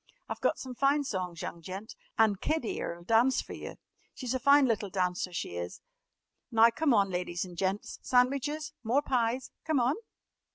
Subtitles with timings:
[0.27, 1.95] I've got some fine songs, young gent.
[2.17, 3.75] And Kid 'ere 'll dance fer yer.
[4.15, 5.79] She's a fine little dancer, she is!
[6.49, 8.73] Now, come on, ladies an' gents, sandwiches?
[8.81, 9.51] More pies?
[9.63, 9.93] Come on!"